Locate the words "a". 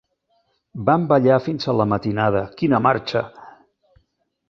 1.73-1.77